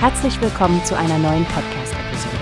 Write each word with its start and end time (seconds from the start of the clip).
Herzlich 0.00 0.40
willkommen 0.40 0.84
zu 0.84 0.96
einer 0.96 1.18
neuen 1.18 1.44
Podcast-Episode. 1.46 2.36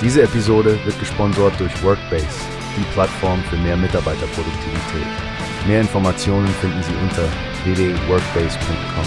Diese 0.00 0.22
Episode 0.22 0.78
wird 0.84 0.96
gesponsert 1.00 1.58
durch 1.58 1.82
Workbase, 1.82 2.28
die 2.76 2.84
Plattform 2.92 3.42
für 3.50 3.56
mehr 3.56 3.76
Mitarbeiterproduktivität. 3.76 5.06
Mehr 5.66 5.80
Informationen 5.80 6.46
finden 6.46 6.80
Sie 6.84 6.94
unter 7.02 7.24
www.workbase.com. 7.64 9.04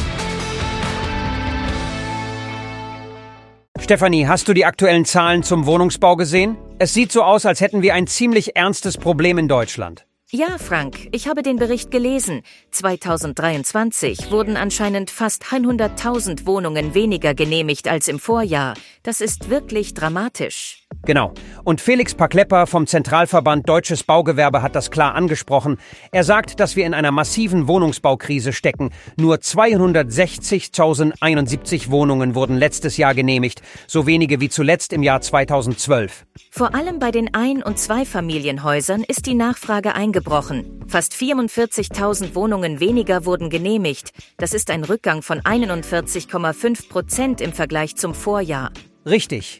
Stefanie, 3.79 4.27
hast 4.27 4.49
du 4.49 4.53
die 4.53 4.65
aktuellen 4.65 5.05
Zahlen 5.05 5.43
zum 5.43 5.65
Wohnungsbau 5.65 6.17
gesehen? 6.17 6.57
Es 6.79 6.93
sieht 6.93 7.13
so 7.13 7.23
aus, 7.23 7.45
als 7.45 7.61
hätten 7.61 7.81
wir 7.81 7.93
ein 7.93 8.07
ziemlich 8.07 8.57
ernstes 8.57 8.97
Problem 8.97 9.37
in 9.37 9.47
Deutschland. 9.47 10.05
Ja, 10.33 10.57
Frank, 10.57 11.09
ich 11.11 11.27
habe 11.27 11.43
den 11.43 11.57
Bericht 11.57 11.91
gelesen. 11.91 12.43
2023 12.71 14.31
wurden 14.31 14.55
anscheinend 14.55 15.09
fast 15.09 15.43
100.000 15.43 16.45
Wohnungen 16.45 16.93
weniger 16.93 17.33
genehmigt 17.33 17.89
als 17.89 18.07
im 18.07 18.17
Vorjahr. 18.17 18.75
Das 19.03 19.19
ist 19.19 19.49
wirklich 19.49 19.93
dramatisch. 19.93 20.80
Genau. 21.03 21.33
Und 21.63 21.81
Felix 21.81 22.13
Paklepper 22.13 22.67
vom 22.67 22.85
Zentralverband 22.85 23.67
Deutsches 23.67 24.03
Baugewerbe 24.03 24.61
hat 24.61 24.75
das 24.75 24.91
klar 24.91 25.15
angesprochen. 25.15 25.79
Er 26.11 26.23
sagt, 26.23 26.59
dass 26.59 26.75
wir 26.75 26.85
in 26.85 26.93
einer 26.93 27.09
massiven 27.11 27.67
Wohnungsbaukrise 27.67 28.53
stecken. 28.53 28.91
Nur 29.17 29.37
260.071 29.37 31.89
Wohnungen 31.89 32.35
wurden 32.35 32.55
letztes 32.55 32.97
Jahr 32.97 33.15
genehmigt, 33.15 33.63
so 33.87 34.05
wenige 34.05 34.39
wie 34.41 34.49
zuletzt 34.49 34.93
im 34.93 35.01
Jahr 35.01 35.21
2012. 35.21 36.27
Vor 36.51 36.75
allem 36.75 36.99
bei 36.99 37.09
den 37.11 37.33
Ein- 37.33 37.63
und 37.63 37.79
Zweifamilienhäusern 37.79 39.03
ist 39.03 39.25
die 39.25 39.33
Nachfrage 39.33 39.95
eingebrochen. 39.95 40.85
Fast 40.87 41.13
44.000 41.13 42.35
Wohnungen 42.35 42.79
weniger 42.79 43.25
wurden 43.25 43.49
genehmigt. 43.49 44.11
Das 44.37 44.53
ist 44.53 44.69
ein 44.69 44.83
Rückgang 44.83 45.23
von 45.23 45.39
41,5 45.39 46.89
Prozent 46.89 47.41
im 47.41 47.53
Vergleich 47.53 47.95
zum 47.95 48.13
Vorjahr. 48.13 48.69
Richtig. 49.05 49.59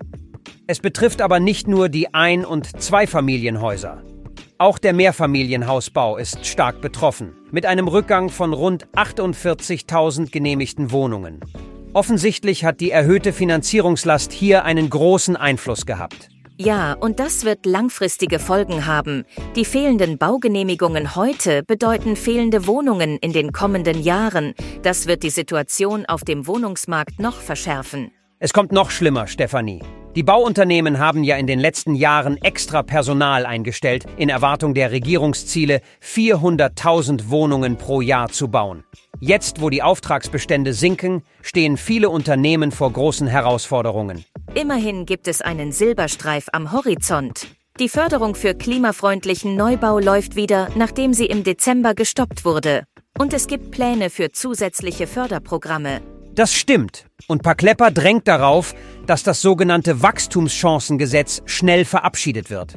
Es 0.68 0.80
betrifft 0.80 1.22
aber 1.22 1.40
nicht 1.40 1.68
nur 1.68 1.90
die 1.90 2.14
Ein- 2.14 2.46
und 2.46 2.82
Zweifamilienhäuser. 2.82 4.04
Auch 4.58 4.78
der 4.78 4.94
Mehrfamilienhausbau 4.94 6.18
ist 6.18 6.46
stark 6.46 6.82
betroffen, 6.82 7.34
mit 7.52 7.66
einem 7.66 7.88
Rückgang 7.88 8.30
von 8.30 8.54
rund 8.54 8.88
48.000 8.96 10.32
genehmigten 10.32 10.92
Wohnungen. 10.92 11.40
Offensichtlich 11.94 12.64
hat 12.64 12.80
die 12.80 12.92
erhöhte 12.92 13.34
Finanzierungslast 13.34 14.32
hier 14.32 14.64
einen 14.64 14.90
großen 14.90 15.36
Einfluss 15.36 15.86
gehabt. 15.86 16.30
Ja, 16.58 16.94
und 16.94 17.20
das 17.20 17.44
wird 17.44 17.66
langfristige 17.66 18.38
Folgen 18.38 18.86
haben. 18.86 19.26
Die 19.56 19.66
fehlenden 19.66 20.20
Baugenehmigungen 20.20 21.16
heute 21.16 21.64
bedeuten 21.64 22.16
fehlende 22.16 22.68
Wohnungen 22.68 23.18
in 23.18 23.34
den 23.34 23.52
kommenden 23.52 24.00
Jahren. 24.00 24.54
Das 24.84 25.08
wird 25.08 25.24
die 25.24 25.32
Situation 25.32 26.06
auf 26.06 26.22
dem 26.24 26.46
Wohnungsmarkt 26.46 27.20
noch 27.20 27.42
verschärfen. 27.42 28.12
Es 28.38 28.54
kommt 28.54 28.72
noch 28.72 28.92
schlimmer, 28.92 29.26
Stefanie. 29.26 29.82
Die 30.14 30.24
Bauunternehmen 30.24 31.00
haben 31.00 31.24
ja 31.24 31.38
in 31.38 31.48
den 31.48 31.60
letzten 31.60 31.96
Jahren 31.96 32.36
extra 32.44 32.84
Personal 32.84 33.46
eingestellt, 33.46 34.06
in 34.18 34.28
Erwartung 34.28 34.74
der 34.74 34.92
Regierungsziele 34.92 35.80
400.000 36.04 37.30
Wohnungen 37.30 37.78
pro 37.78 38.02
Jahr 38.02 38.28
zu 38.28 38.50
bauen. 38.50 38.84
Jetzt, 39.22 39.62
wo 39.62 39.70
die 39.70 39.82
Auftragsbestände 39.82 40.74
sinken, 40.74 41.24
stehen 41.42 41.78
viele 41.78 42.10
Unternehmen 42.10 42.74
vor 42.74 42.92
großen 42.92 43.28
Herausforderungen. 43.28 44.26
Immerhin 44.54 45.06
gibt 45.06 45.30
es 45.30 45.42
einen 45.42 45.72
Silberstreif 45.72 46.48
am 46.52 46.74
Horizont. 46.74 47.48
Die 47.80 47.88
Förderung 47.88 48.36
für 48.36 48.54
klimafreundlichen 48.54 49.56
Neubau 49.56 50.00
läuft 50.00 50.36
wieder, 50.36 50.68
nachdem 50.76 51.14
sie 51.14 51.28
im 51.28 51.46
Dezember 51.46 51.94
gestoppt 51.94 52.44
wurde. 52.44 52.84
Und 53.18 53.34
es 53.34 53.48
gibt 53.48 53.72
Pläne 53.72 54.10
für 54.10 54.32
zusätzliche 54.34 55.08
Förderprogramme. 55.08 56.02
Das 56.36 56.54
stimmt. 56.54 57.06
Und 57.28 57.44
Paklepper 57.44 57.92
drängt 57.92 58.28
darauf, 58.28 58.74
dass 59.06 59.24
das 59.24 59.42
sogenannte 59.42 60.02
Wachstumschancengesetz 60.02 61.42
schnell 61.46 61.86
verabschiedet 61.86 62.50
wird. 62.50 62.76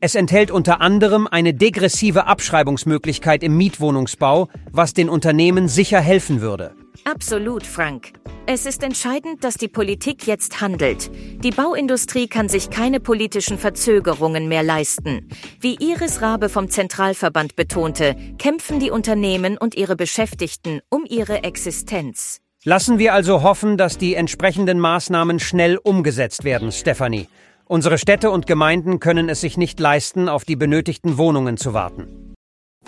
Es 0.00 0.14
enthält 0.14 0.50
unter 0.50 0.80
anderem 0.80 1.28
eine 1.28 1.54
degressive 1.54 2.26
Abschreibungsmöglichkeit 2.26 3.42
im 3.42 3.56
Mietwohnungsbau, 3.56 4.48
was 4.70 4.94
den 4.94 5.08
Unternehmen 5.08 5.68
sicher 5.68 6.00
helfen 6.00 6.40
würde. 6.40 6.74
Absolut, 7.04 7.64
Frank. 7.64 8.12
Es 8.46 8.66
ist 8.66 8.82
entscheidend, 8.82 9.44
dass 9.44 9.54
die 9.54 9.68
Politik 9.68 10.26
jetzt 10.26 10.60
handelt. 10.60 11.10
Die 11.42 11.50
Bauindustrie 11.50 12.26
kann 12.26 12.48
sich 12.48 12.70
keine 12.70 13.00
politischen 13.00 13.58
Verzögerungen 13.58 14.48
mehr 14.48 14.62
leisten. 14.62 15.28
Wie 15.60 15.76
Iris 15.76 16.20
Rabe 16.20 16.48
vom 16.48 16.68
Zentralverband 16.68 17.56
betonte, 17.56 18.16
kämpfen 18.38 18.80
die 18.80 18.90
Unternehmen 18.90 19.56
und 19.56 19.76
ihre 19.76 19.96
Beschäftigten 19.96 20.80
um 20.88 21.04
ihre 21.08 21.44
Existenz. 21.44 22.40
Lassen 22.64 23.00
wir 23.00 23.12
also 23.12 23.42
hoffen, 23.42 23.76
dass 23.76 23.98
die 23.98 24.14
entsprechenden 24.14 24.78
Maßnahmen 24.78 25.40
schnell 25.40 25.78
umgesetzt 25.78 26.44
werden, 26.44 26.70
Stefanie. 26.70 27.28
Unsere 27.66 27.98
Städte 27.98 28.30
und 28.30 28.46
Gemeinden 28.46 29.00
können 29.00 29.28
es 29.28 29.40
sich 29.40 29.56
nicht 29.56 29.80
leisten, 29.80 30.28
auf 30.28 30.44
die 30.44 30.54
benötigten 30.54 31.18
Wohnungen 31.18 31.56
zu 31.56 31.74
warten. 31.74 32.34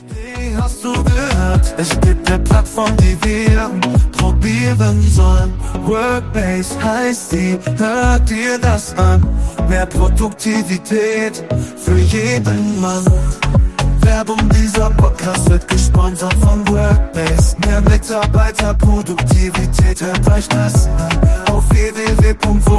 Wie 0.06 0.56
hast 0.56 0.84
du 0.84 0.92
gehört? 0.92 1.74
Es 1.76 1.90
gibt 2.00 2.30
eine 2.30 2.44
Plattform, 2.44 2.96
die 2.98 3.18
wir 3.24 3.68
probieren 4.16 5.02
sollen. 5.02 5.52
Workbase 5.84 6.80
heißt 6.80 7.32
die, 7.32 7.58
hört 7.76 8.30
dir 8.30 8.58
das 8.60 8.96
an. 8.96 9.26
Mehr 9.68 9.86
Produktivität 9.86 11.42
für 11.76 11.98
jeden 11.98 12.80
Mann. 12.80 13.04
Werbung, 14.04 14.48
dieser 14.50 14.90
Podcast 14.90 15.50
wird 15.50 15.66
gesponsert 15.68 16.34
von 16.34 16.68
Workbase. 16.68 17.56
Mehr 17.66 17.80
Mitarbeiterproduktivität, 17.80 20.02
euch 20.30 20.48
das 20.48 20.86
an. 20.88 21.18
Auf 21.50 21.64
www.workbase.com 21.70 22.73